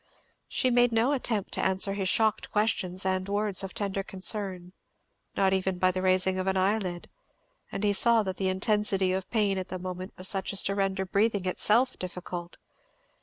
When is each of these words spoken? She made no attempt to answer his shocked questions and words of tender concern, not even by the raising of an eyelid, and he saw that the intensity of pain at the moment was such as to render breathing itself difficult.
She 0.47 0.71
made 0.71 0.91
no 0.91 1.11
attempt 1.11 1.51
to 1.53 1.63
answer 1.63 1.93
his 1.93 2.09
shocked 2.09 2.49
questions 2.49 3.05
and 3.05 3.29
words 3.29 3.63
of 3.63 3.75
tender 3.75 4.01
concern, 4.01 4.73
not 5.37 5.53
even 5.53 5.77
by 5.77 5.91
the 5.91 6.01
raising 6.01 6.39
of 6.39 6.47
an 6.47 6.57
eyelid, 6.57 7.07
and 7.71 7.83
he 7.83 7.93
saw 7.93 8.23
that 8.23 8.37
the 8.37 8.49
intensity 8.49 9.13
of 9.13 9.29
pain 9.29 9.59
at 9.59 9.67
the 9.67 9.77
moment 9.77 10.13
was 10.17 10.27
such 10.27 10.53
as 10.53 10.63
to 10.63 10.73
render 10.73 11.05
breathing 11.05 11.45
itself 11.45 11.99
difficult. 11.99 12.57